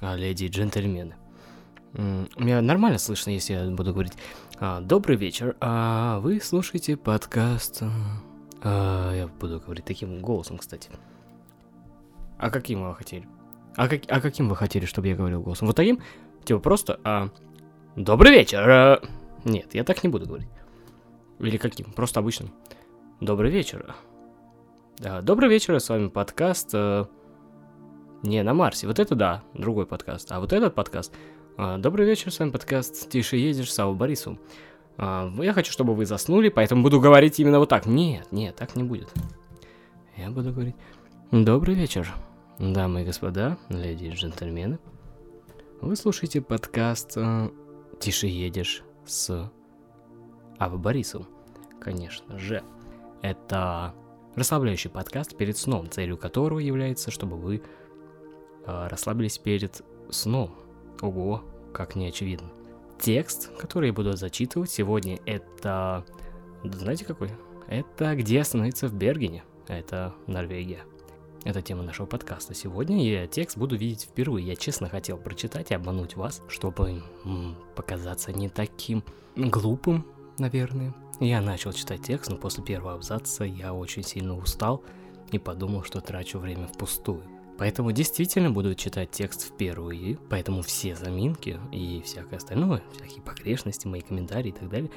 а, 0.00 0.16
леди 0.16 0.44
и 0.44 0.48
джентльмены. 0.48 1.16
Меня 1.92 2.60
нормально 2.60 2.98
слышно, 2.98 3.30
если 3.30 3.54
я 3.54 3.70
буду 3.70 3.92
говорить 3.92 4.12
а, 4.58 4.80
«Добрый 4.80 5.16
вечер, 5.16 5.56
а 5.60 6.20
вы 6.20 6.40
слушаете 6.40 6.96
подкаст...» 6.96 7.82
а, 8.62 9.14
Я 9.14 9.28
буду 9.28 9.60
говорить 9.60 9.86
таким 9.86 10.20
голосом, 10.20 10.58
кстати. 10.58 10.90
А 12.38 12.50
каким 12.50 12.86
вы 12.86 12.94
хотели? 12.94 13.26
А, 13.76 13.88
как, 13.88 14.02
а 14.08 14.20
каким 14.20 14.48
вы 14.48 14.56
хотели, 14.56 14.84
чтобы 14.84 15.08
я 15.08 15.16
говорил 15.16 15.40
голосом? 15.40 15.68
Вот 15.68 15.76
таким? 15.76 16.00
Типа 16.44 16.60
просто 16.60 17.00
а, 17.02 17.30
«Добрый 17.96 18.32
вечер!» 18.32 19.00
Нет, 19.44 19.74
я 19.74 19.84
так 19.84 20.02
не 20.02 20.10
буду 20.10 20.26
говорить. 20.26 20.48
Или 21.38 21.56
каким? 21.56 21.92
Просто 21.92 22.20
обычным. 22.20 22.52
«Добрый 23.20 23.50
вечер!» 23.50 23.94
да, 24.98 25.22
Добрый 25.22 25.48
вечер, 25.48 25.80
с 25.80 25.88
вами 25.88 26.08
подкаст... 26.08 26.70
А... 26.74 27.08
Не, 28.26 28.42
на 28.42 28.54
Марсе. 28.54 28.88
Вот 28.88 28.98
это 28.98 29.14
да, 29.14 29.44
другой 29.54 29.86
подкаст. 29.86 30.32
А 30.32 30.40
вот 30.40 30.52
этот 30.52 30.74
подкаст 30.74 31.14
а, 31.56 31.78
добрый 31.78 32.04
вечер, 32.06 32.32
с 32.32 32.40
вами 32.40 32.50
подкаст 32.50 33.08
«Тише 33.08 33.36
едешь» 33.36 33.72
Сау 33.72 33.94
Борису. 33.94 34.40
А, 34.96 35.32
я 35.38 35.52
хочу, 35.52 35.70
чтобы 35.70 35.94
вы 35.94 36.06
заснули, 36.06 36.48
поэтому 36.48 36.82
буду 36.82 37.00
говорить 37.00 37.38
именно 37.38 37.60
вот 37.60 37.68
так. 37.68 37.86
Нет, 37.86 38.26
нет, 38.32 38.56
так 38.56 38.74
не 38.74 38.82
будет. 38.82 39.14
Я 40.16 40.30
буду 40.30 40.52
говорить 40.52 40.74
«Добрый 41.30 41.76
вечер, 41.76 42.12
дамы 42.58 43.02
и 43.02 43.04
господа, 43.04 43.58
леди 43.68 44.06
и 44.06 44.10
джентльмены». 44.10 44.80
Вы 45.80 45.94
слушаете 45.94 46.40
подкаст 46.40 47.12
а, 47.16 47.52
«Тише 48.00 48.26
едешь» 48.26 48.82
с 49.06 49.48
Ава 50.58 50.76
Борисом. 50.76 51.28
Конечно 51.80 52.40
же, 52.40 52.64
это 53.22 53.94
расслабляющий 54.34 54.90
подкаст 54.90 55.36
перед 55.36 55.56
сном, 55.56 55.88
целью 55.88 56.16
которого 56.18 56.58
является, 56.58 57.12
чтобы 57.12 57.36
вы 57.36 57.62
расслабились 58.66 59.38
перед 59.38 59.82
сном. 60.10 60.54
Ого, 61.00 61.42
как 61.72 61.96
не 61.96 62.08
очевидно. 62.08 62.48
Текст, 62.98 63.54
который 63.58 63.88
я 63.88 63.92
буду 63.92 64.16
зачитывать 64.16 64.70
сегодня, 64.70 65.18
это... 65.26 66.04
Знаете 66.64 67.04
какой? 67.04 67.30
Это 67.68 68.14
«Где 68.14 68.40
остановиться 68.40 68.88
в 68.88 68.94
Бергене». 68.94 69.44
Это 69.68 70.14
Норвегия. 70.26 70.84
Это 71.44 71.62
тема 71.62 71.82
нашего 71.82 72.06
подкаста 72.06 72.54
сегодня, 72.54 73.04
и 73.04 73.28
текст 73.28 73.56
буду 73.56 73.76
видеть 73.76 74.02
впервые. 74.02 74.46
Я 74.46 74.56
честно 74.56 74.88
хотел 74.88 75.16
прочитать 75.16 75.70
и 75.70 75.74
обмануть 75.74 76.16
вас, 76.16 76.42
чтобы 76.48 77.02
м, 77.24 77.56
показаться 77.76 78.32
не 78.32 78.48
таким 78.48 79.04
глупым, 79.36 80.06
наверное. 80.38 80.94
Я 81.20 81.40
начал 81.40 81.72
читать 81.72 82.02
текст, 82.02 82.30
но 82.30 82.36
после 82.36 82.64
первого 82.64 82.94
абзаца 82.94 83.44
я 83.44 83.72
очень 83.72 84.02
сильно 84.02 84.36
устал 84.36 84.82
и 85.30 85.38
подумал, 85.38 85.82
что 85.84 86.00
трачу 86.00 86.38
время 86.38 86.66
впустую. 86.66 87.22
Поэтому 87.58 87.92
действительно 87.92 88.50
буду 88.50 88.74
читать 88.74 89.10
текст 89.10 89.48
впервые, 89.48 90.18
поэтому 90.28 90.62
все 90.62 90.94
заминки 90.94 91.58
и 91.72 92.02
всякое 92.04 92.36
остальное, 92.36 92.82
всякие 92.94 93.22
погрешности, 93.22 93.86
мои 93.86 94.02
комментарии 94.02 94.50
и 94.50 94.52
так 94.52 94.68
далее, 94.68 94.90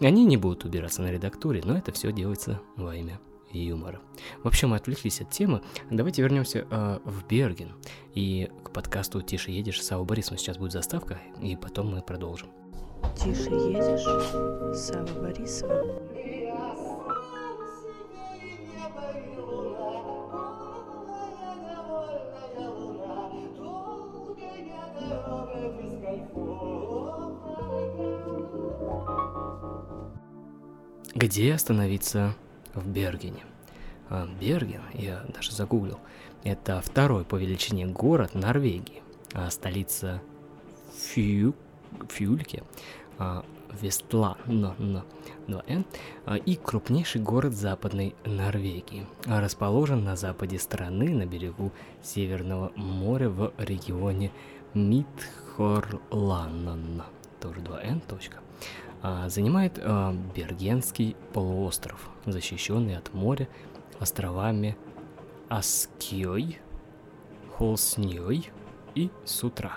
они 0.00 0.24
не 0.24 0.36
будут 0.36 0.64
убираться 0.64 1.02
на 1.02 1.10
редактуре, 1.10 1.62
но 1.64 1.76
это 1.76 1.92
все 1.92 2.12
делается 2.12 2.60
во 2.76 2.94
имя 2.94 3.20
юмора. 3.50 4.00
В 4.42 4.48
общем, 4.48 4.70
мы 4.70 4.76
отвлеклись 4.76 5.20
от 5.20 5.30
темы. 5.30 5.62
Давайте 5.90 6.22
вернемся 6.22 6.66
э, 6.68 6.98
в 7.04 7.26
Берген. 7.26 7.72
И 8.14 8.50
к 8.64 8.70
подкасту 8.70 9.22
«Тише 9.22 9.50
едешь» 9.50 9.82
Сау 9.82 10.04
Борисовна 10.04 10.38
сейчас 10.38 10.58
будет 10.58 10.72
заставка, 10.72 11.20
и 11.40 11.56
потом 11.56 11.94
мы 11.94 12.02
продолжим. 12.02 12.48
Тише 13.16 13.50
едешь, 13.50 14.76
Сава 14.76 15.20
Борисова. 15.20 16.13
Где 31.24 31.54
остановиться 31.54 32.36
в 32.74 32.86
Бергене? 32.86 33.42
А, 34.10 34.28
Берген, 34.38 34.82
я 34.92 35.24
даже 35.34 35.52
загуглил, 35.52 35.98
это 36.42 36.82
второй 36.82 37.24
по 37.24 37.36
величине 37.36 37.86
город 37.86 38.34
Норвегии, 38.34 39.02
а 39.32 39.48
столица 39.48 40.20
Фью... 40.94 41.54
Фюльке, 42.10 42.62
а, 43.16 43.42
Вестла, 43.80 44.36
но, 44.44 44.74
но, 44.76 45.06
но, 45.46 45.62
Н, 45.66 45.86
а, 46.26 46.36
и 46.36 46.56
крупнейший 46.56 47.22
город 47.22 47.54
Западной 47.54 48.14
Норвегии. 48.26 49.06
Расположен 49.24 50.04
на 50.04 50.16
западе 50.16 50.58
страны, 50.58 51.08
на 51.08 51.24
берегу 51.24 51.72
Северного 52.02 52.70
моря 52.76 53.30
в 53.30 53.50
регионе 53.56 54.30
Митхорланнон. 54.74 57.02
Тоже 57.40 57.60
2Н, 57.60 58.02
точка. 58.06 58.43
А, 59.06 59.28
занимает 59.28 59.78
а, 59.82 60.16
Бергенский 60.34 61.14
полуостров, 61.34 62.08
защищенный 62.24 62.96
от 62.96 63.12
моря 63.12 63.50
островами 64.00 64.78
Аскьой, 65.50 66.58
Холсней 67.54 68.50
и 68.94 69.10
Сутра. 69.26 69.72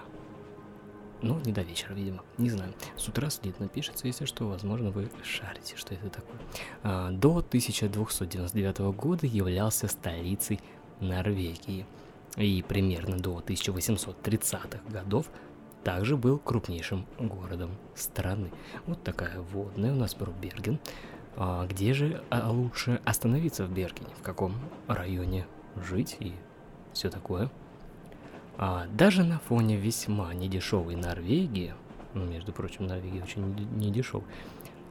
Ну, 1.21 1.41
не 1.41 1.51
до 1.51 1.61
вечера, 1.61 1.93
видимо. 1.93 2.23
Не 2.37 2.49
знаю. 2.49 2.73
С 2.95 3.09
утра 3.09 3.29
слитно 3.29 3.67
пишется, 3.67 4.07
если 4.07 4.23
что, 4.23 4.47
возможно, 4.47 4.91
вы 4.91 5.09
шарите, 5.23 5.75
что 5.75 5.93
это 5.93 6.09
такое. 6.09 6.39
А, 6.83 7.11
до 7.11 7.39
1299 7.39 8.79
года 8.95 9.27
являлся 9.27 9.89
столицей 9.89 10.61
Норвегии. 11.01 11.85
И 12.37 12.63
примерно 12.66 13.17
до 13.17 13.39
1830-х 13.39 14.79
годов– 14.89 15.29
также 15.87 16.17
был 16.17 16.37
крупнейшим 16.37 17.05
городом 17.17 17.71
страны. 17.95 18.51
Вот 18.87 19.01
такая 19.03 19.39
водная 19.39 19.93
у 19.93 19.95
нас 19.95 20.13
про 20.13 20.29
Берген. 20.31 20.79
А 21.37 21.65
где 21.65 21.93
же 21.93 22.21
а, 22.29 22.51
лучше 22.51 22.99
остановиться 23.05 23.65
в 23.65 23.71
Бергене? 23.71 24.09
В 24.19 24.21
каком 24.21 24.55
районе 24.89 25.47
жить 25.77 26.17
и 26.19 26.33
все 26.91 27.09
такое? 27.09 27.49
А 28.57 28.85
даже 28.87 29.23
на 29.23 29.39
фоне 29.39 29.77
весьма 29.77 30.33
недешевой 30.33 30.97
Норвегии, 30.97 31.73
ну, 32.13 32.25
между 32.25 32.51
прочим, 32.51 32.85
Норвегия 32.85 33.23
очень 33.23 33.55
недешев, 33.77 34.25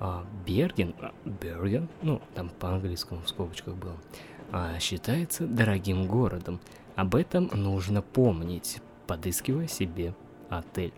а 0.00 0.24
Берген, 0.46 0.94
а, 0.98 1.12
Берген, 1.26 1.90
ну, 2.00 2.22
там 2.34 2.48
по-английскому 2.48 3.20
в 3.20 3.28
скобочках 3.28 3.74
было, 3.74 3.98
а, 4.50 4.78
считается 4.78 5.46
дорогим 5.46 6.06
городом. 6.06 6.58
Об 6.94 7.16
этом 7.16 7.50
нужно 7.52 8.00
помнить, 8.00 8.80
подыскивая 9.06 9.66
себе 9.66 10.14
отель. 10.48 10.92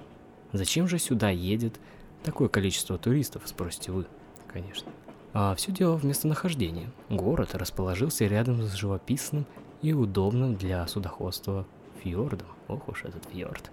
Зачем 0.52 0.88
же 0.88 0.98
сюда 0.98 1.30
едет 1.30 1.78
такое 2.22 2.48
количество 2.48 2.98
туристов, 2.98 3.42
спросите 3.46 3.92
вы, 3.92 4.06
конечно. 4.46 4.90
А 5.34 5.54
все 5.54 5.72
дело 5.72 5.96
в 5.96 6.04
местонахождении. 6.04 6.90
Город 7.10 7.54
расположился 7.54 8.26
рядом 8.26 8.62
с 8.62 8.72
живописным 8.72 9.46
и 9.82 9.92
удобным 9.92 10.56
для 10.56 10.86
судоходства 10.86 11.66
фьордом. 12.02 12.48
Ох 12.66 12.88
уж 12.88 13.04
этот 13.04 13.24
фьорд. 13.26 13.70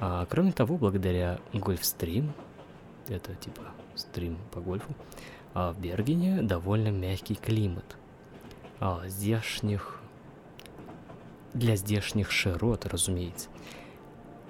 А, 0.00 0.26
кроме 0.26 0.52
того, 0.52 0.76
благодаря 0.76 1.38
гольфстрим, 1.52 2.32
это 3.08 3.34
типа 3.36 3.62
стрим 3.94 4.38
по 4.50 4.60
гольфу, 4.60 4.94
а 5.54 5.72
в 5.72 5.80
Бергене 5.80 6.42
довольно 6.42 6.88
мягкий 6.88 7.36
климат. 7.36 7.96
А 8.80 9.06
здешних... 9.06 10.00
Для 11.54 11.76
здешних 11.76 12.30
широт, 12.30 12.86
разумеется. 12.86 13.48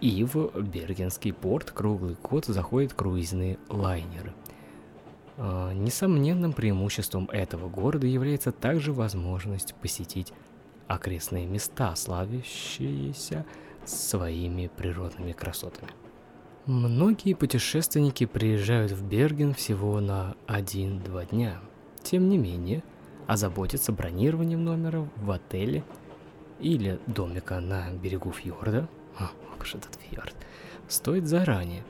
И 0.02 0.24
в 0.24 0.50
Бергенский 0.60 1.32
порт 1.32 1.70
круглый 1.70 2.16
год 2.20 2.46
заходят 2.46 2.92
круизные 2.92 3.56
лайнеры. 3.68 4.34
А, 5.36 5.72
несомненным 5.72 6.54
преимуществом 6.54 7.30
этого 7.32 7.68
города 7.68 8.04
является 8.04 8.50
также 8.50 8.92
возможность 8.92 9.76
посетить 9.76 10.32
окрестные 10.88 11.46
места, 11.46 11.94
славящиеся 11.94 13.46
своими 13.84 14.68
природными 14.76 15.30
красотами. 15.30 15.92
Многие 16.66 17.34
путешественники 17.34 18.26
приезжают 18.26 18.90
в 18.90 19.06
Берген 19.06 19.54
всего 19.54 20.00
на 20.00 20.34
1-2 20.48 21.30
дня. 21.30 21.60
Тем 22.02 22.28
не 22.28 22.38
менее, 22.38 22.82
озаботиться 23.28 23.92
бронированием 23.92 24.64
номера 24.64 25.08
в 25.14 25.30
отеле 25.30 25.84
или 26.58 26.98
домика 27.06 27.60
на 27.60 27.92
берегу 27.92 28.32
фьорда– 28.32 28.88
уж 29.60 29.74
этот 29.74 29.94
фьорд, 29.96 30.34
стоит 30.88 31.26
заранее, 31.26 31.84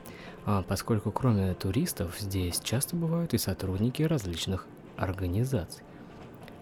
а 0.45 0.61
поскольку 0.61 1.11
кроме 1.11 1.53
туристов 1.53 2.17
здесь 2.19 2.59
часто 2.59 2.95
бывают 2.95 3.33
и 3.33 3.37
сотрудники 3.37 4.03
различных 4.03 4.67
организаций, 4.97 5.83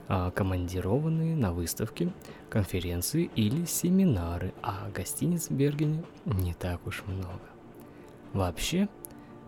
а 0.08 0.32
командированные 0.32 1.36
на 1.36 1.54
выставки, 1.54 2.12
конференции 2.50 3.32
или 3.36 3.66
семинары, 3.66 4.54
а 4.62 4.90
гостиниц 4.94 5.50
в 5.50 5.54
Бергене 5.54 6.04
не 6.26 6.54
так 6.54 6.86
уж 6.86 7.04
много. 7.06 7.42
Вообще, 8.34 8.88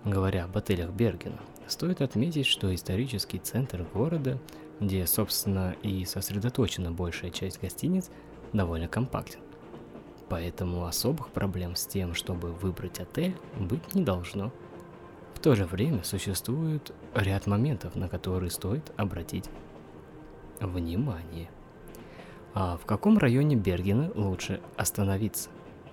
говоря 0.03 0.45
об 0.45 0.57
отелях 0.57 0.91
Бергена, 0.91 1.39
стоит 1.67 2.01
отметить, 2.01 2.45
что 2.45 2.73
исторический 2.73 3.39
центр 3.39 3.85
города, 3.93 4.39
где, 4.79 5.05
собственно, 5.07 5.75
и 5.83 6.03
сосредоточена 6.05 6.91
большая 6.91 7.31
часть 7.31 7.61
гостиниц, 7.61 8.09
довольно 8.51 8.87
компактен. 8.87 9.39
Поэтому 10.29 10.85
особых 10.85 11.29
проблем 11.29 11.75
с 11.75 11.85
тем, 11.85 12.13
чтобы 12.13 12.51
выбрать 12.51 12.99
отель, 12.99 13.35
быть 13.57 13.93
не 13.93 14.03
должно. 14.03 14.51
В 15.33 15.39
то 15.39 15.55
же 15.55 15.65
время 15.65 16.03
существует 16.03 16.93
ряд 17.13 17.47
моментов, 17.47 17.95
на 17.95 18.07
которые 18.07 18.49
стоит 18.49 18.91
обратить 18.97 19.49
внимание. 20.59 21.49
А 22.53 22.77
в 22.77 22.85
каком 22.85 23.17
районе 23.17 23.55
Бергена 23.55 24.11
лучше 24.15 24.61
остановиться? 24.77 25.49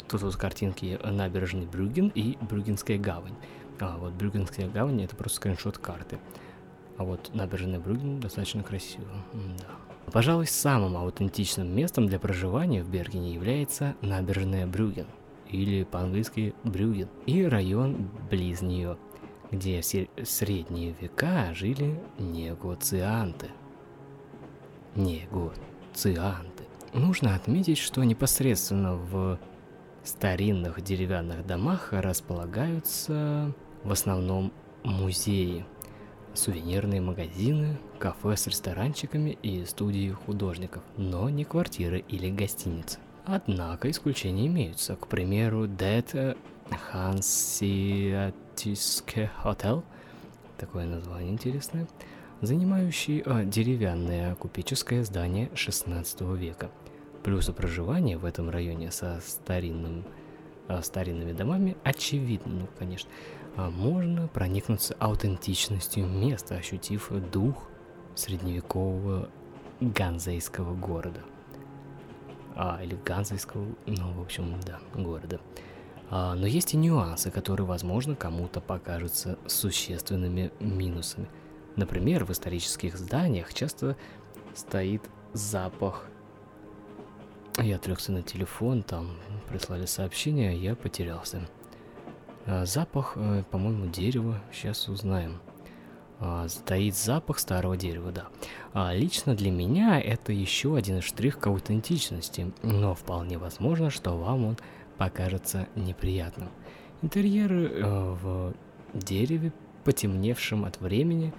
Тут 0.08 0.22
вот 0.22 0.36
картинки 0.36 0.98
набережной 1.02 1.66
Брюген 1.66 2.12
и 2.14 2.36
Брюгенская 2.40 2.98
гавань. 2.98 3.36
А 3.78 3.96
вот 3.96 4.12
Брюгенская 4.12 4.68
гавань 4.68 5.02
это 5.02 5.16
просто 5.16 5.36
скриншот 5.36 5.78
карты. 5.78 6.18
А 7.00 7.02
вот 7.02 7.30
набережная 7.32 7.80
Брюген 7.80 8.20
достаточно 8.20 8.62
красиво. 8.62 9.08
Да. 9.32 10.12
Пожалуй, 10.12 10.46
самым 10.46 10.98
аутентичным 10.98 11.74
местом 11.74 12.06
для 12.06 12.18
проживания 12.18 12.82
в 12.82 12.90
Бергене 12.90 13.32
является 13.32 13.94
набережная 14.02 14.66
Брюген, 14.66 15.06
или 15.48 15.84
по-английски 15.84 16.54
Брюген, 16.62 17.08
и 17.24 17.42
район 17.42 18.10
близ 18.30 18.60
нее, 18.60 18.98
где 19.50 19.80
в 19.80 20.26
средние 20.26 20.94
века 21.00 21.54
жили 21.54 21.98
негоцианты. 22.18 23.46
Негоцианты. 24.94 26.64
Нужно 26.92 27.34
отметить, 27.34 27.78
что 27.78 28.04
непосредственно 28.04 28.96
в 28.96 29.38
старинных 30.04 30.82
деревянных 30.82 31.46
домах 31.46 31.94
располагаются 31.94 33.54
в 33.84 33.90
основном 33.90 34.52
музеи, 34.84 35.64
сувенирные 36.34 37.00
магазины, 37.00 37.76
кафе 37.98 38.36
с 38.36 38.46
ресторанчиками 38.46 39.38
и 39.42 39.64
студии 39.64 40.10
художников, 40.10 40.82
но 40.96 41.28
не 41.28 41.44
квартиры 41.44 42.04
или 42.08 42.30
гостиницы. 42.30 42.98
Однако 43.24 43.90
исключения 43.90 44.46
имеются. 44.46 44.96
К 44.96 45.06
примеру, 45.06 45.66
Dead 45.66 46.36
Hanseatische 46.92 49.30
Hotel, 49.44 49.82
такое 50.58 50.86
название 50.86 51.32
интересное, 51.32 51.86
занимающий 52.40 53.22
а, 53.24 53.44
деревянное 53.44 54.34
купеческое 54.34 55.04
здание 55.04 55.50
16 55.54 56.20
века. 56.36 56.70
Плюсы 57.22 57.52
проживания 57.52 58.16
в 58.16 58.24
этом 58.24 58.48
районе 58.48 58.90
со 58.90 59.20
старинным, 59.24 60.04
а, 60.68 60.82
старинными 60.82 61.32
домами 61.32 61.76
очевидно, 61.84 62.60
ну, 62.60 62.68
конечно. 62.78 63.10
А 63.56 63.70
можно 63.70 64.28
проникнуться 64.28 64.96
аутентичностью 64.98 66.06
места, 66.06 66.56
ощутив 66.56 67.10
дух 67.32 67.68
средневекового 68.14 69.28
ганзейского 69.80 70.74
города. 70.74 71.20
А, 72.56 72.80
или 72.82 72.96
ганзейского, 73.04 73.66
ну, 73.86 74.12
в 74.12 74.20
общем, 74.20 74.56
да, 74.66 74.80
города. 74.94 75.40
А, 76.10 76.34
но 76.34 76.46
есть 76.46 76.74
и 76.74 76.76
нюансы, 76.76 77.30
которые, 77.30 77.66
возможно, 77.66 78.14
кому-то 78.14 78.60
покажутся 78.60 79.38
существенными 79.46 80.52
минусами. 80.60 81.28
Например, 81.76 82.24
в 82.24 82.32
исторических 82.32 82.96
зданиях 82.96 83.54
часто 83.54 83.96
стоит 84.54 85.02
запах 85.32 86.10
я 87.58 87.76
отвлекся 87.76 88.12
на 88.12 88.22
телефон, 88.22 88.82
там 88.82 89.16
прислали 89.48 89.84
сообщение, 89.84 90.56
я 90.56 90.74
потерялся. 90.74 91.46
А, 92.46 92.64
запах, 92.64 93.12
э, 93.16 93.44
по-моему, 93.50 93.86
дерева, 93.86 94.40
сейчас 94.52 94.88
узнаем. 94.88 95.40
А, 96.18 96.48
стоит 96.48 96.96
запах 96.96 97.38
старого 97.38 97.76
дерева, 97.76 98.12
да. 98.12 98.28
А 98.72 98.94
лично 98.94 99.34
для 99.34 99.50
меня 99.50 100.00
это 100.00 100.32
еще 100.32 100.76
один 100.76 101.00
штрих 101.00 101.38
к 101.38 101.46
аутентичности, 101.46 102.52
но 102.62 102.94
вполне 102.94 103.38
возможно, 103.38 103.90
что 103.90 104.16
вам 104.16 104.44
он 104.44 104.56
покажется 104.98 105.66
неприятным. 105.76 106.50
Интерьеры 107.02 107.68
э, 107.68 108.16
в 108.22 108.54
дереве, 108.92 109.52
потемневшем 109.84 110.64
от 110.64 110.80
времени, 110.80 111.32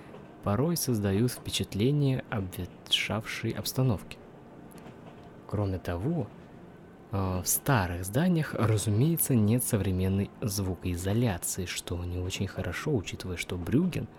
порой 0.43 0.75
создают 0.75 1.31
впечатление 1.31 2.23
обветшавшей 2.31 3.51
обстановки. 3.51 4.17
Кроме 5.47 5.77
того, 5.77 6.27
в 7.11 7.43
старых 7.45 8.05
зданиях, 8.05 8.53
разумеется, 8.53 9.35
нет 9.35 9.63
современной 9.63 10.29
звукоизоляции, 10.41 11.65
что 11.65 12.03
не 12.05 12.19
очень 12.19 12.47
хорошо, 12.47 12.95
учитывая, 12.95 13.37
что 13.37 13.57
Брюген– 13.57 14.07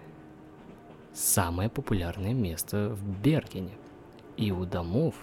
самое 1.15 1.69
популярное 1.69 2.35
место 2.35 2.91
в 2.91 3.23
Бергене, 3.23 3.73
и 4.37 4.51
у 4.51 4.65
домов 4.65 5.15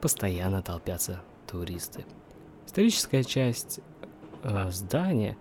постоянно 0.00 0.62
толпятся 0.62 1.22
туристы. 1.46 2.04
Историческая 2.66 3.24
часть 3.24 3.80
э, 4.42 4.70
здания... 4.70 5.36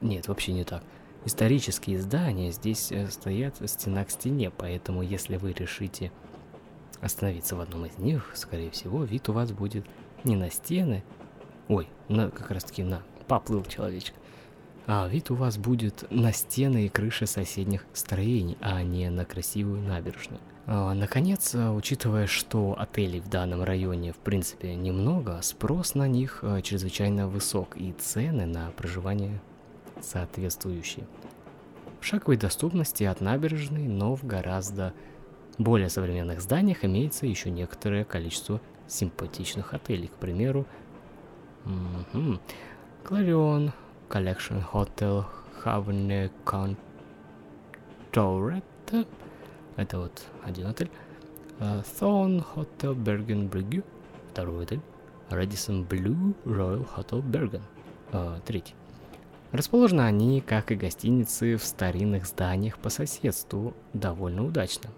Нет, 0.00 0.28
вообще 0.28 0.52
не 0.52 0.64
так. 0.64 0.82
Исторические 1.24 2.00
здания 2.00 2.50
здесь 2.50 2.92
э, 2.92 3.08
стоят 3.08 3.56
стена 3.68 4.04
к 4.04 4.10
стене, 4.10 4.50
поэтому 4.50 5.02
если 5.02 5.36
вы 5.36 5.52
решите 5.52 6.12
остановиться 7.00 7.56
в 7.56 7.60
одном 7.60 7.86
из 7.86 7.98
них, 7.98 8.30
скорее 8.34 8.70
всего, 8.70 9.04
вид 9.04 9.28
у 9.28 9.32
вас 9.32 9.52
будет 9.52 9.86
не 10.26 10.36
на 10.36 10.50
стены, 10.50 11.02
ой, 11.68 11.88
на, 12.08 12.30
как 12.30 12.50
раз 12.50 12.64
таки 12.64 12.82
на, 12.82 13.02
поплыл 13.26 13.64
человечек, 13.64 14.14
а 14.86 15.08
вид 15.08 15.30
у 15.30 15.34
вас 15.34 15.56
будет 15.56 16.04
на 16.10 16.32
стены 16.32 16.86
и 16.86 16.88
крыши 16.88 17.26
соседних 17.26 17.86
строений, 17.92 18.56
а 18.60 18.82
не 18.82 19.08
на 19.10 19.24
красивую 19.24 19.80
набережную. 19.80 20.40
А, 20.66 20.94
наконец, 20.94 21.54
учитывая, 21.54 22.26
что 22.26 22.76
отелей 22.78 23.20
в 23.20 23.28
данном 23.28 23.62
районе 23.62 24.12
в 24.12 24.18
принципе 24.18 24.74
немного, 24.74 25.40
спрос 25.42 25.94
на 25.94 26.08
них 26.08 26.40
а, 26.42 26.60
чрезвычайно 26.60 27.28
высок 27.28 27.76
и 27.76 27.92
цены 27.92 28.46
на 28.46 28.70
проживание 28.72 29.40
соответствующие. 30.00 31.06
В 32.00 32.04
шаговой 32.04 32.36
доступности 32.36 33.04
от 33.04 33.20
набережной, 33.20 33.88
но 33.88 34.14
в 34.14 34.24
гораздо 34.24 34.92
более 35.58 35.88
современных 35.88 36.40
зданиях 36.40 36.84
имеется 36.84 37.26
еще 37.26 37.50
некоторое 37.50 38.04
количество 38.04 38.60
симпатичных 38.86 39.74
отелей. 39.74 40.08
К 40.08 40.12
примеру, 40.12 40.66
Clarion 43.04 43.72
Collection 44.08 44.62
Hotel 44.72 45.24
Havne 45.64 46.30
Contoret. 48.12 48.64
Это 49.76 49.98
вот 49.98 50.22
один 50.44 50.66
отель. 50.68 50.90
Uh, 51.58 51.82
Thorn 51.98 52.44
Hotel 52.54 52.94
Bergen 52.94 53.48
Brygge. 53.48 53.82
Второй 54.30 54.64
отель. 54.64 54.80
Radisson 55.30 55.86
Blue 55.86 56.34
Royal 56.44 56.86
Hotel 56.96 57.22
Bergen. 57.22 57.62
Uh, 58.12 58.40
третий. 58.44 58.74
Расположены 59.52 60.02
они, 60.02 60.40
как 60.40 60.70
и 60.70 60.74
гостиницы, 60.74 61.56
в 61.56 61.64
старинных 61.64 62.26
зданиях 62.26 62.78
по 62.78 62.90
соседству 62.90 63.74
довольно 63.92 64.44
удачно. 64.44 64.90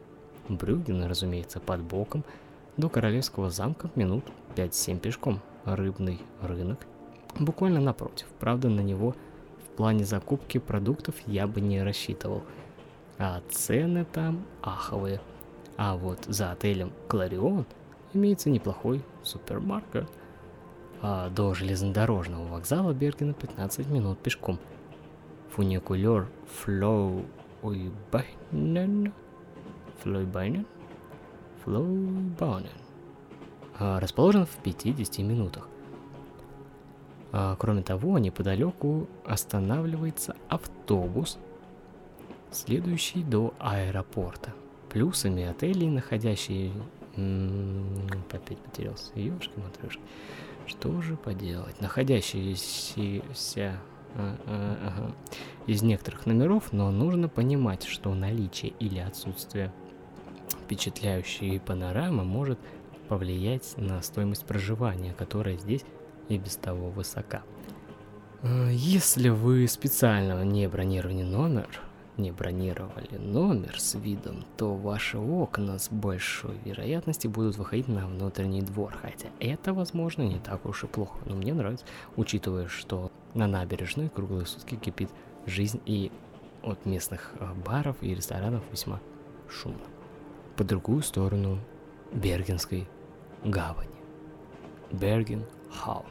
Брюген, 0.49 1.05
разумеется, 1.05 1.61
под 1.61 1.83
боком, 1.83 2.25
до 2.79 2.89
Королевского 2.89 3.51
замка 3.51 3.91
минут 3.97 4.25
5-7 4.57 5.01
пешком. 5.01 5.41
Рыбный 5.65 6.21
рынок 6.41 6.87
буквально 7.39 7.81
напротив. 7.81 8.27
Правда, 8.39 8.69
на 8.69 8.81
него 8.81 9.15
в 9.67 9.77
плане 9.77 10.05
закупки 10.05 10.59
продуктов 10.59 11.15
я 11.27 11.47
бы 11.47 11.61
не 11.61 11.83
рассчитывал. 11.83 12.43
А 13.19 13.43
цены 13.51 14.05
там 14.05 14.45
аховые. 14.63 15.21
А 15.77 15.97
вот 15.97 16.25
за 16.27 16.53
отелем 16.53 16.93
Кларион 17.09 17.67
имеется 18.15 18.49
неплохой 18.49 19.03
супермаркет. 19.23 20.09
А 21.03 21.31
до 21.31 21.55
железнодорожного 21.55 22.47
вокзала 22.47 22.93
Бергена 22.93 23.35
15 23.35 23.89
минут 23.89 24.21
пешком. 24.21 24.59
Фуникулер 25.51 26.29
Флоу 26.47 27.25
Флойбайнен? 30.03 30.67
Флойбайнен. 31.69 32.71
А, 33.79 34.01
расположен 34.01 34.47
в 34.47 34.57
50 34.63 35.19
минутах. 35.19 35.69
А, 37.31 37.57
кроме 37.57 37.83
того, 37.83 38.19
неподалеку 38.19 39.07
останавливается 39.27 40.35
автобус, 40.49 41.39
следующий 42.51 43.23
до 43.23 43.53
аэропорта. 43.59 44.55
Плюсами 44.89 45.45
отелей, 45.45 45.89
находящие... 45.89 46.73
Опять 48.33 48.59
потерялся. 48.59 49.11
Ёшки 49.17 49.59
матрешки. 49.59 50.01
Что 50.67 51.03
же 51.03 51.17
поделать? 51.17 51.81
Находящиеся 51.81 53.79
а, 54.15 54.37
а, 54.47 55.13
из 55.67 55.83
некоторых 55.83 56.25
номеров, 56.25 56.73
но 56.73 56.91
нужно 56.91 57.29
понимать, 57.29 57.85
что 57.85 58.15
наличие 58.15 58.73
или 58.79 59.01
отсутствие 59.01 59.71
впечатляющей 60.69 61.59
панорамы 61.59 62.25
может 62.25 62.59
повлиять 63.09 63.73
на 63.79 64.03
стоимость 64.03 64.45
проживания, 64.45 65.15
которая 65.15 65.57
здесь 65.57 65.83
и 66.29 66.37
без 66.37 66.57
того 66.57 66.91
высока. 66.91 67.43
Э, 68.43 68.69
если 68.71 69.31
вы 69.31 69.67
специально 69.67 70.45
не 70.45 70.69
бронировали 70.69 71.23
номер, 71.23 71.69
не 72.19 72.33
бронировали 72.33 73.17
номер 73.17 73.81
с 73.81 73.95
видом, 73.95 74.45
то 74.59 74.75
ваши 74.75 75.17
окна 75.17 75.79
с 75.79 75.89
большой 75.89 76.59
вероятностью 76.67 77.31
будут 77.31 77.57
выходить 77.57 77.89
на 77.89 78.07
внутренний 78.07 78.61
двор, 78.61 78.95
хотя 79.01 79.29
это, 79.41 79.73
возможно, 79.73 80.21
не 80.21 80.39
так 80.39 80.67
уж 80.67 80.85
и 80.85 80.87
плохо, 80.87 81.19
но 81.25 81.35
мне 81.35 81.55
нравится, 81.55 81.87
учитывая, 82.17 82.69
что 82.69 83.11
на 83.33 83.47
набережной 83.47 84.11
круглые 84.11 84.45
сутки 84.45 84.75
кипит 84.75 85.09
жизнь 85.47 85.81
и 85.87 86.13
от 86.63 86.85
местных 86.85 87.33
э, 87.41 87.55
баров 87.65 87.97
и 88.03 88.15
ресторанов 88.15 88.63
весьма 88.71 89.01
шумно. 89.49 89.98
По 90.59 90.65
другую 90.65 91.03
сторону 91.03 91.61
Бергенской 92.13 92.89
гавани. 93.45 93.95
Берген 94.91 95.45
Хаун. 95.71 96.07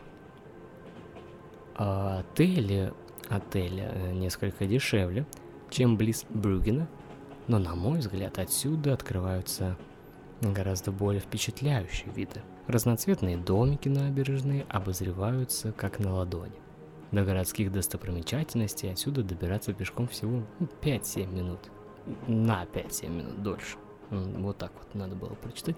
А 1.75 2.19
отели, 2.19 2.93
э, 3.29 4.13
несколько 4.13 4.65
дешевле, 4.65 5.25
чем 5.69 5.97
близ 5.97 6.25
Брюгена, 6.29 6.87
но, 7.47 7.59
на 7.59 7.75
мой 7.75 7.99
взгляд, 7.99 8.39
отсюда 8.39 8.93
открываются 8.93 9.77
гораздо 10.39 10.93
более 10.93 11.19
впечатляющие 11.19 12.09
виды. 12.13 12.41
Разноцветные 12.67 13.35
домики 13.35 13.89
набережные 13.89 14.65
обозреваются 14.69 15.73
как 15.73 15.99
на 15.99 16.13
ладони. 16.13 16.55
До 17.11 17.25
городских 17.25 17.73
достопримечательностей 17.73 18.93
отсюда 18.93 19.23
добираться 19.23 19.73
пешком 19.73 20.07
всего 20.07 20.43
5-7 20.81 21.27
минут. 21.33 21.69
На 22.27 22.63
5-7 22.63 23.09
минут 23.09 23.43
дольше. 23.43 23.75
Вот 24.09 24.57
так 24.57 24.71
вот 24.77 24.95
надо 24.95 25.15
было 25.15 25.33
прочитать. 25.35 25.75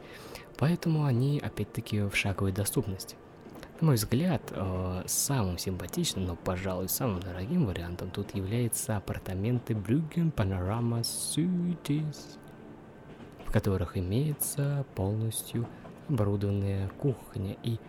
Поэтому 0.57 1.05
они 1.05 1.39
опять-таки 1.39 2.01
в 2.01 2.15
шаговой 2.15 2.51
доступности. 2.51 3.15
На 3.81 3.87
мой 3.87 3.95
взгляд, 3.95 4.41
э, 4.51 5.03
самым 5.07 5.57
симпатичным, 5.57 6.25
но, 6.25 6.35
пожалуй, 6.35 6.89
самым 6.89 7.21
дорогим 7.21 7.65
вариантом 7.65 8.11
тут 8.11 8.35
является 8.35 8.97
апартаменты 8.97 9.73
Bruggen 9.73 10.33
Panorama 10.33 11.01
Suites, 11.01 12.37
в 13.45 13.51
которых 13.51 13.97
имеется 13.97 14.85
полностью 14.95 15.65
оборудованная 16.09 16.89
кухня 16.89 17.55
и 17.63 17.79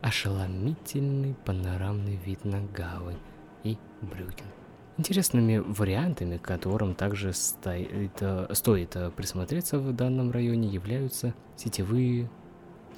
ошеломительный 0.00 1.36
панорамный 1.44 2.16
вид 2.16 2.44
на 2.44 2.60
гавань 2.60 3.18
и 3.62 3.78
Брюген. 4.00 4.59
Интересными 5.00 5.56
вариантами, 5.56 6.36
которым 6.36 6.94
также 6.94 7.32
стоит, 7.32 8.20
э, 8.20 8.48
стоит 8.52 8.96
э, 8.96 9.10
присмотреться 9.10 9.78
в 9.78 9.94
данном 9.94 10.30
районе, 10.30 10.68
являются 10.68 11.32
сетевые 11.56 12.28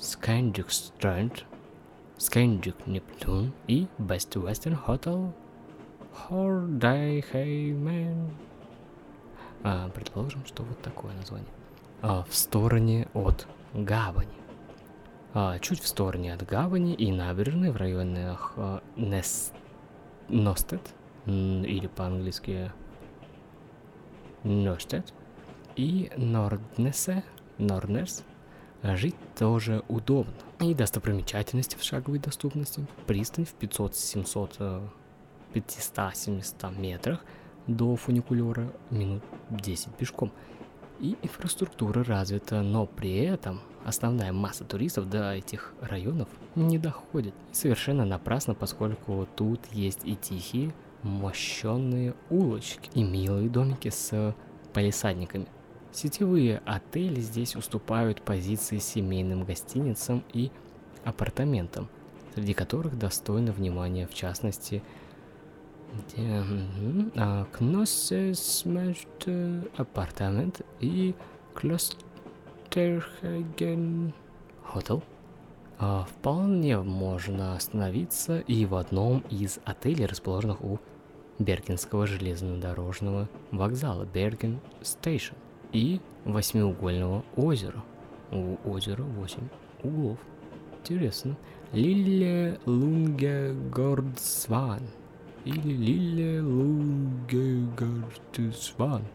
Scandic 0.00 0.66
Strand, 0.66 1.44
Scandic 2.18 2.74
Neptune 2.86 3.52
и 3.68 3.86
Best 3.98 4.32
Western 4.32 4.76
Hotel 4.84 5.32
Hordayheimen. 6.28 8.32
А, 9.62 9.88
предположим, 9.90 10.44
что 10.44 10.64
вот 10.64 10.82
такое 10.82 11.14
название. 11.14 11.46
А, 12.00 12.24
в 12.28 12.34
стороне 12.34 13.06
от 13.14 13.46
гавани. 13.74 14.34
А, 15.34 15.60
чуть 15.60 15.80
в 15.80 15.86
стороне 15.86 16.34
от 16.34 16.44
гавани 16.44 16.94
и 16.94 17.12
набережной 17.12 17.70
в 17.70 17.76
районах 17.76 18.54
а, 18.56 18.82
Нест... 18.96 19.54
Ностед, 20.28 20.80
или 21.26 21.86
по-английски 21.86 22.72
Ностед, 24.44 25.12
и 25.76 26.10
Норднесе, 26.16 27.24
Норнерс, 27.58 28.24
жить 28.82 29.16
тоже 29.38 29.82
удобно. 29.88 30.34
И 30.60 30.74
достопримечательности 30.74 31.76
в 31.76 31.82
шаговой 31.82 32.18
доступности. 32.18 32.86
Пристань 33.06 33.44
в 33.44 33.54
500-700 33.58 34.90
500-700 35.52 36.78
метрах 36.80 37.20
до 37.66 37.94
фуникулера 37.96 38.72
минут 38.90 39.22
10 39.50 39.94
пешком. 39.94 40.32
И 41.00 41.16
инфраструктура 41.22 42.04
развита, 42.04 42.62
но 42.62 42.86
при 42.86 43.16
этом 43.16 43.60
основная 43.84 44.32
масса 44.32 44.64
туристов 44.64 45.08
до 45.08 45.32
этих 45.32 45.74
районов 45.80 46.28
не 46.54 46.78
доходит. 46.78 47.34
Совершенно 47.50 48.04
напрасно, 48.04 48.54
поскольку 48.54 49.26
тут 49.36 49.60
есть 49.72 50.00
и 50.04 50.16
тихие, 50.16 50.72
мощенные 51.02 52.14
улочки 52.30 52.90
и 52.94 53.02
милые 53.02 53.48
домики 53.48 53.90
с 53.90 54.34
палисадниками. 54.72 55.46
Сетевые 55.92 56.62
отели 56.64 57.20
здесь 57.20 57.56
уступают 57.56 58.22
позиции 58.22 58.78
семейным 58.78 59.44
гостиницам 59.44 60.24
и 60.32 60.50
апартаментам, 61.04 61.88
среди 62.34 62.54
которых 62.54 62.98
достойно 62.98 63.52
внимания 63.52 64.06
в 64.06 64.14
частности 64.14 64.82
Кноссесмерт 67.52 69.28
апартамент 69.76 70.62
и 70.80 71.14
Клостерхаген 71.54 74.14
Хотел. 74.64 75.02
А, 75.84 76.04
вполне 76.04 76.78
можно 76.78 77.56
остановиться 77.56 78.38
и 78.38 78.66
в 78.66 78.76
одном 78.76 79.24
из 79.30 79.58
отелей, 79.64 80.06
расположенных 80.06 80.62
у 80.62 80.78
Бергенского 81.40 82.06
железнодорожного 82.06 83.28
вокзала 83.50 84.04
Берген 84.04 84.60
Стейшн 84.82 85.34
и 85.72 86.00
восьмиугольного 86.24 87.24
озера. 87.34 87.82
У 88.30 88.58
озера 88.64 89.02
8 89.02 89.40
углов. 89.82 90.18
Интересно. 90.78 91.36
Лиле 91.72 92.60
Лунге 92.64 93.52
Гордсван. 93.52 94.82
Или 95.44 95.72
Лиле 95.72 96.42
Лунге 96.42 97.66
Гордсван. 97.76 99.02
А, 99.02 99.08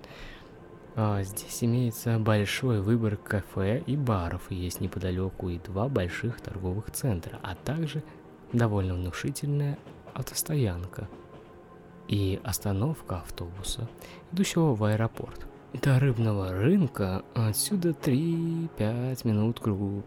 здесь 0.97 1.63
имеется 1.63 2.17
большой 2.17 2.81
выбор 2.81 3.17
кафе 3.17 3.83
и 3.85 3.95
баров, 3.95 4.49
есть 4.49 4.81
неподалеку 4.81 5.49
и 5.49 5.59
два 5.59 5.87
больших 5.87 6.41
торговых 6.41 6.89
центра, 6.89 7.39
а 7.43 7.53
также 7.53 8.03
довольно 8.51 8.95
внушительная 8.95 9.77
автостоянка 10.15 11.07
и 12.07 12.39
остановка 12.43 13.19
автобуса, 13.19 13.87
идущего 14.31 14.73
в 14.73 14.83
аэропорт. 14.83 15.45
До 15.73 15.99
рыбного 15.99 16.51
рынка 16.51 17.23
отсюда 17.35 17.89
3-5 17.89 19.27
минут 19.27 19.59
кругу 19.59 20.03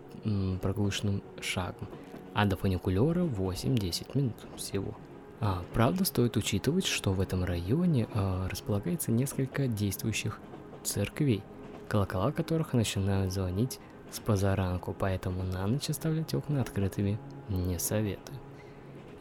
прогулочным 0.60 1.22
шагом, 1.40 1.88
а 2.34 2.46
до 2.46 2.56
фуникулера 2.56 3.22
8-10 3.22 4.18
минут 4.18 4.34
всего. 4.56 4.96
А, 5.38 5.62
правда, 5.72 6.04
стоит 6.04 6.36
учитывать, 6.36 6.86
что 6.86 7.12
в 7.12 7.20
этом 7.20 7.44
районе 7.44 8.08
а, 8.12 8.48
располагается 8.48 9.12
несколько 9.12 9.68
действующих 9.68 10.40
церквей, 10.82 11.42
колокола 11.88 12.32
которых 12.32 12.72
начинают 12.72 13.32
звонить 13.32 13.78
с 14.10 14.18
позаранку, 14.18 14.94
поэтому 14.98 15.42
на 15.42 15.66
ночь 15.66 15.90
оставлять 15.90 16.34
окна 16.34 16.60
открытыми 16.60 17.18
не 17.48 17.78
советую. 17.78 18.38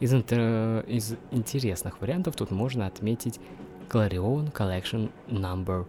Из, 0.00 0.14
интер... 0.14 0.80
из 0.86 1.14
интересных 1.30 2.00
вариантов 2.00 2.34
тут 2.36 2.50
можно 2.50 2.86
отметить 2.86 3.38
Clarion 3.88 4.52
Collection 4.52 5.10
Number 5.28 5.86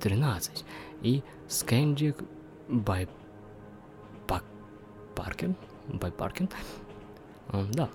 13 0.00 0.64
и 1.02 1.22
Scandic 1.48 2.24
by 2.68 3.08
Parkin. 5.14 5.54
By 5.88 6.14
Parkin. 6.14 6.50
Да. 7.72 7.88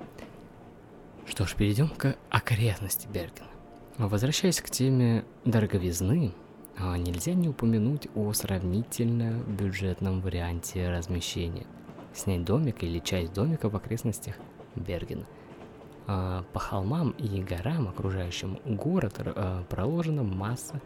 Что 1.26 1.46
ж, 1.46 1.56
перейдем 1.56 1.90
к 1.90 2.16
окрестности 2.30 3.08
Бергена. 3.08 3.50
Возвращаясь 3.98 4.62
к 4.62 4.70
теме 4.70 5.26
дороговизны, 5.44 6.34
а, 6.34 6.45
нельзя 6.78 7.34
не 7.34 7.50
упомянуть 7.50 8.08
о 8.16 8.34
сравнительно 8.34 9.44
бюджетном 9.48 10.22
варианте 10.22 10.90
размещения. 10.90 11.66
Снять 12.14 12.44
домик 12.44 12.84
или 12.84 13.00
часть 13.00 13.34
домика 13.34 13.70
в 13.70 13.76
окрестностях 13.76 14.36
Бергена. 14.76 15.26
А, 16.08 16.44
по 16.54 16.60
холмам 16.60 17.12
и 17.12 17.42
горам, 17.42 17.88
окружающим 17.88 18.60
город, 18.66 19.16
а, 19.18 19.64
проложена 19.70 20.24
масса 20.24 20.82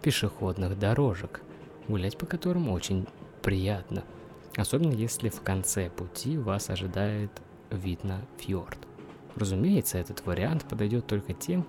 пешеходных 0.00 0.78
дорожек, 0.78 1.42
гулять 1.88 2.16
по 2.16 2.26
которым 2.26 2.70
очень 2.70 3.06
приятно, 3.42 4.04
особенно 4.56 4.92
если 4.92 5.28
в 5.28 5.42
конце 5.42 5.90
пути 5.90 6.38
вас 6.38 6.70
ожидает 6.70 7.30
вид 7.70 8.04
на 8.04 8.20
фьорд. 8.38 8.78
Разумеется, 9.36 9.98
этот 9.98 10.24
вариант 10.26 10.64
подойдет 10.64 11.06
только 11.06 11.32
тем, 11.34 11.66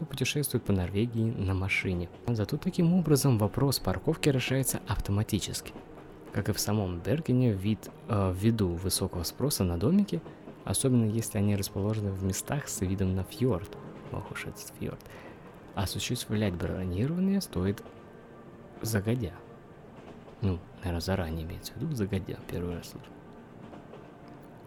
кто 0.00 0.06
путешествует 0.06 0.64
по 0.64 0.72
Норвегии 0.72 1.30
на 1.30 1.52
машине. 1.52 2.08
Зато 2.26 2.56
таким 2.56 2.94
образом 2.94 3.36
вопрос 3.36 3.80
парковки 3.80 4.30
решается 4.30 4.80
автоматически. 4.88 5.74
Как 6.32 6.48
и 6.48 6.52
в 6.54 6.58
самом 6.58 7.00
Бергене, 7.00 7.52
вид, 7.52 7.90
э, 8.08 8.32
ввиду 8.34 8.68
высокого 8.68 9.24
спроса 9.24 9.62
на 9.62 9.76
домики, 9.76 10.22
особенно 10.64 11.04
если 11.04 11.36
они 11.36 11.54
расположены 11.54 12.12
в 12.12 12.24
местах 12.24 12.68
с 12.68 12.80
видом 12.80 13.14
на 13.14 13.24
фьорд, 13.24 13.76
ох 14.10 14.30
уж 14.30 14.46
этот 14.46 14.72
фьорд, 14.80 15.00
осуществлять 15.74 16.54
бронирование 16.54 17.42
стоит 17.42 17.82
загодя. 18.80 19.34
Ну, 20.40 20.60
наверное, 20.78 21.02
заранее 21.02 21.44
имеется 21.44 21.74
в 21.74 21.76
виду, 21.76 21.94
загодя, 21.94 22.38
первый 22.50 22.74
раз 22.76 22.88
слышу. 22.88 23.10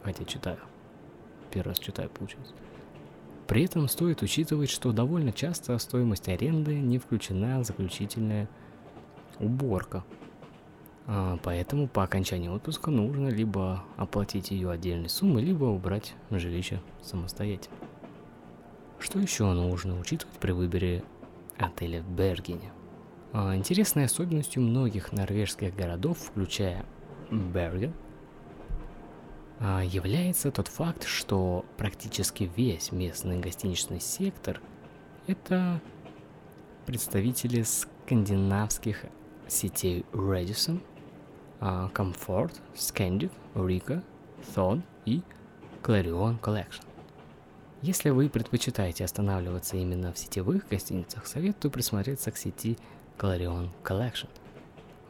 Хотя 0.03 0.25
читаю. 0.25 0.59
Первый 1.49 1.69
раз 1.69 1.79
читаю, 1.79 2.11
получается. 2.11 2.53
При 3.47 3.65
этом 3.65 3.87
стоит 3.87 4.21
учитывать, 4.21 4.69
что 4.69 4.91
довольно 4.91 5.31
часто 5.31 5.77
стоимость 5.77 6.29
аренды 6.29 6.75
не 6.79 6.97
включена 6.97 7.59
в 7.59 7.65
заключительная 7.65 8.47
уборка. 9.39 10.03
А, 11.05 11.37
поэтому 11.43 11.87
по 11.87 12.03
окончании 12.03 12.47
отпуска 12.47 12.89
нужно 12.89 13.27
либо 13.27 13.83
оплатить 13.97 14.51
ее 14.51 14.71
отдельной 14.71 15.09
суммой, 15.09 15.43
либо 15.43 15.65
убрать 15.65 16.13
жилище 16.31 16.81
самостоятельно. 17.01 17.75
Что 18.99 19.19
еще 19.19 19.51
нужно 19.51 19.99
учитывать 19.99 20.37
при 20.37 20.51
выборе 20.51 21.03
отеля 21.57 22.01
в 22.01 22.09
Бергене? 22.09 22.71
А, 23.33 23.55
интересной 23.55 24.05
особенностью 24.05 24.61
многих 24.61 25.11
норвежских 25.11 25.75
городов, 25.75 26.17
включая 26.19 26.85
Берген, 27.29 27.93
является 29.63 30.51
тот 30.51 30.67
факт, 30.67 31.05
что 31.05 31.63
практически 31.77 32.51
весь 32.55 32.91
местный 32.91 33.39
гостиничный 33.39 34.01
сектор– 34.01 34.59
это 35.27 35.79
представители 36.85 37.63
скандинавских 37.63 39.05
сетей 39.47 40.05
Radisson, 40.11 40.81
а, 41.61 41.89
Comfort, 41.93 42.51
Scandic, 42.75 43.31
Rica, 43.55 44.03
Thon 44.53 44.81
и 45.05 45.21
Clarion 45.81 46.39
Collection. 46.41 46.83
Если 47.81 48.09
вы 48.09 48.27
предпочитаете 48.27 49.05
останавливаться 49.05 49.77
именно 49.77 50.11
в 50.11 50.17
сетевых 50.17 50.67
гостиницах, 50.67 51.25
советую 51.25 51.71
присмотреться 51.71 52.31
к 52.31 52.37
сети 52.37 52.77
Clarion 53.17 53.69
Collection– 53.83 54.27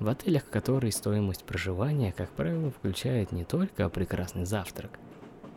в 0.04 0.10
отелях, 0.10 0.50
которые 0.50 0.92
стоимость 0.92 1.46
проживания, 1.46 2.12
как 2.12 2.30
правило, 2.32 2.70
включает 2.72 3.32
не 3.32 3.46
только 3.46 3.88
прекрасный 3.88 4.44
завтрак, 4.44 5.00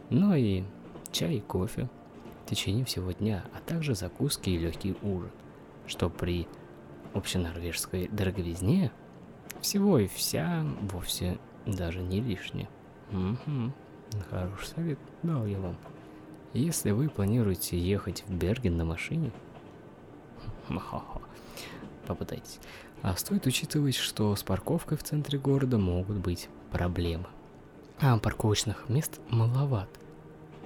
но 0.09 0.37
и 0.37 0.63
чай 1.11 1.35
и 1.35 1.41
кофе 1.41 1.89
в 2.45 2.51
течение 2.51 2.85
всего 2.85 3.11
дня, 3.11 3.45
а 3.53 3.61
также 3.61 3.97
закуски 3.97 4.51
и 4.51 4.57
легкий 4.57 4.95
ужин, 5.03 5.33
что 5.89 6.09
при 6.09 6.47
общенорвежской 7.13 8.07
дороговизне 8.07 8.93
всего 9.61 9.99
и 9.99 10.07
вся 10.07 10.65
вовсе 10.93 11.39
даже 11.67 12.01
не 12.01 12.21
лишнее. 12.21 12.69
Угу, 13.11 13.73
хороший 14.31 14.67
совет 14.67 14.99
дал 15.25 15.45
я 15.47 15.59
вам. 15.59 15.77
Если 16.53 16.93
вы 16.93 17.09
планируете 17.09 17.77
ехать 17.77 18.23
в 18.29 18.33
Берген 18.33 18.77
на 18.77 18.85
машине, 18.85 19.33
попытайтесь. 22.07 22.61
А 23.03 23.15
стоит 23.17 23.47
учитывать, 23.47 23.95
что 23.95 24.35
с 24.35 24.43
парковкой 24.43 24.97
в 24.97 25.03
центре 25.03 25.39
города 25.39 25.79
могут 25.79 26.17
быть 26.17 26.49
проблемы. 26.73 27.27
А 27.99 28.19
парковочных 28.19 28.89
мест 28.89 29.21
маловат. 29.31 29.89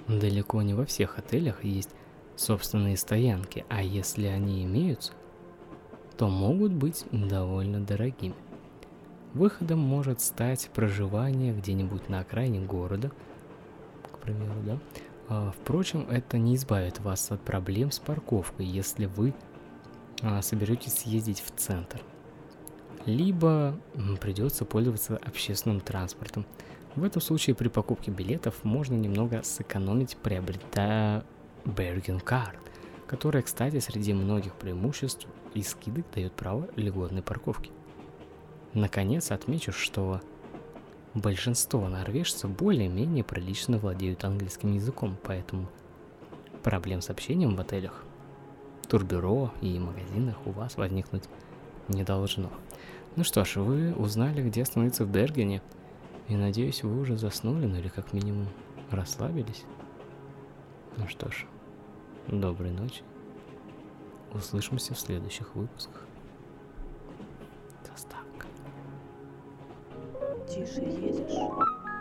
Далеко 0.08 0.62
не 0.62 0.74
во 0.74 0.84
всех 0.84 1.18
отелях 1.18 1.64
есть 1.64 1.90
собственные 2.36 2.96
стоянки, 2.96 3.64
а 3.68 3.82
если 3.82 4.26
они 4.26 4.64
имеются, 4.64 5.12
то 6.16 6.28
могут 6.28 6.72
быть 6.72 7.04
довольно 7.12 7.80
дорогими. 7.80 8.34
Выходом 9.34 9.78
может 9.78 10.20
стать 10.20 10.70
проживание 10.74 11.54
где-нибудь 11.54 12.08
на 12.08 12.20
окраине 12.20 12.60
города, 12.60 13.12
к 14.10 14.18
примеру, 14.18 14.60
да. 14.64 14.78
А, 15.28 15.52
впрочем, 15.52 16.06
это 16.10 16.38
не 16.38 16.56
избавит 16.56 16.98
вас 16.98 17.30
от 17.30 17.40
проблем 17.42 17.92
с 17.92 18.00
парковкой, 18.00 18.66
если 18.66 19.06
вы 19.06 19.32
а, 20.22 20.42
соберетесь 20.42 20.94
съездить 20.94 21.40
в 21.40 21.52
центр 21.56 22.02
либо 23.06 23.78
придется 24.20 24.64
пользоваться 24.64 25.16
общественным 25.16 25.80
транспортом. 25.80 26.46
В 26.96 27.04
этом 27.04 27.22
случае 27.22 27.54
при 27.54 27.68
покупке 27.68 28.10
билетов 28.10 28.64
можно 28.64 28.94
немного 28.94 29.42
сэкономить, 29.42 30.16
приобретая 30.16 31.24
Bergen 31.64 32.22
Card, 32.22 32.58
которая, 33.06 33.42
кстати, 33.42 33.78
среди 33.78 34.12
многих 34.12 34.54
преимуществ 34.54 35.26
и 35.54 35.62
скидок 35.62 36.04
дает 36.14 36.32
право 36.32 36.68
льготной 36.76 37.22
парковки. 37.22 37.70
Наконец, 38.74 39.30
отмечу, 39.30 39.72
что 39.72 40.20
большинство 41.14 41.88
норвежцев 41.88 42.50
более-менее 42.50 43.24
прилично 43.24 43.78
владеют 43.78 44.24
английским 44.24 44.74
языком, 44.74 45.16
поэтому 45.22 45.68
проблем 46.62 47.00
с 47.00 47.10
общением 47.10 47.56
в 47.56 47.60
отелях, 47.60 48.04
турбюро 48.88 49.52
и 49.60 49.78
магазинах 49.78 50.36
у 50.44 50.50
вас 50.50 50.76
возникнуть 50.76 51.24
не 51.90 52.04
должно. 52.04 52.50
Ну 53.16 53.24
что 53.24 53.44
ж, 53.44 53.56
вы 53.56 53.92
узнали, 53.94 54.42
где 54.42 54.62
остановиться 54.62 55.04
в 55.04 55.10
Бергене. 55.10 55.62
И 56.28 56.36
надеюсь, 56.36 56.82
вы 56.84 57.00
уже 57.00 57.16
заснули, 57.16 57.66
ну 57.66 57.76
или 57.76 57.88
как 57.88 58.12
минимум 58.12 58.46
расслабились. 58.90 59.64
Ну 60.96 61.08
что 61.08 61.30
ж, 61.30 61.46
доброй 62.28 62.70
ночи. 62.70 63.02
Услышимся 64.32 64.94
в 64.94 65.00
следующих 65.00 65.54
выпусках. 65.56 66.06
Доставка. 67.84 68.46
Тише 70.48 70.80
едешь, 70.82 71.34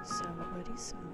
Сава 0.05 0.45
Борисовна. 0.53 1.09